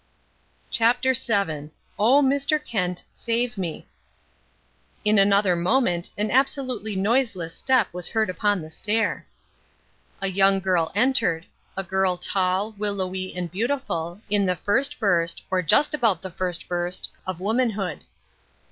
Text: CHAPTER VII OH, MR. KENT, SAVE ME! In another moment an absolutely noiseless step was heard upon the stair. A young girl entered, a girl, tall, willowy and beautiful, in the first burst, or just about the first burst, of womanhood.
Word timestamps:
CHAPTER 0.71 1.13
VII 1.13 1.69
OH, 1.99 2.21
MR. 2.23 2.65
KENT, 2.65 3.03
SAVE 3.13 3.55
ME! 3.55 3.87
In 5.05 5.19
another 5.19 5.55
moment 5.55 6.09
an 6.17 6.31
absolutely 6.31 6.95
noiseless 6.95 7.55
step 7.55 7.87
was 7.93 8.07
heard 8.07 8.27
upon 8.27 8.63
the 8.63 8.71
stair. 8.71 9.27
A 10.19 10.25
young 10.25 10.59
girl 10.59 10.91
entered, 10.95 11.45
a 11.77 11.83
girl, 11.83 12.17
tall, 12.17 12.71
willowy 12.79 13.35
and 13.35 13.51
beautiful, 13.51 14.19
in 14.27 14.47
the 14.47 14.55
first 14.55 14.99
burst, 14.99 15.43
or 15.51 15.61
just 15.61 15.93
about 15.93 16.23
the 16.23 16.31
first 16.31 16.67
burst, 16.67 17.09
of 17.27 17.39
womanhood. 17.39 17.99